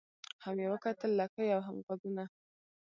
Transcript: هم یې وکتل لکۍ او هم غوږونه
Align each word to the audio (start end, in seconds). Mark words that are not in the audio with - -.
هم 0.43 0.55
یې 0.63 0.67
وکتل 0.73 1.11
لکۍ 1.19 1.47
او 1.55 1.61
هم 1.67 1.75
غوږونه 1.85 2.23